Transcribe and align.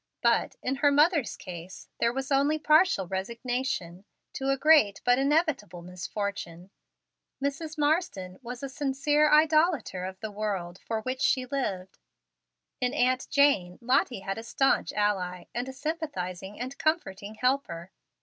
But, 0.23 0.55
in 0.63 0.77
her 0.77 0.89
mother's 0.91 1.37
case, 1.37 1.87
there 1.99 2.11
was 2.11 2.31
only 2.31 2.57
partial 2.57 3.05
resignation 3.07 4.03
to 4.33 4.49
a 4.49 4.57
great 4.57 4.99
but 5.05 5.19
inevitable 5.19 5.83
misfortune. 5.83 6.71
Mrs. 7.39 7.77
Marsden 7.77 8.39
was 8.41 8.63
a 8.63 8.67
sincere 8.69 9.29
idolater 9.29 10.03
of 10.05 10.19
the 10.19 10.31
world 10.31 10.79
for 10.87 11.01
which 11.01 11.21
she 11.21 11.45
lived. 11.45 11.99
In 12.79 12.95
Aunt 12.95 13.27
Jane, 13.29 13.77
Lottie 13.79 14.21
had 14.21 14.39
a 14.39 14.43
stanch 14.43 14.91
ally, 14.93 15.43
and 15.53 15.69
a 15.69 15.71
sympathizing 15.71 16.59
and 16.59 16.75
comforting 16.79 17.35
helper. 17.35 17.91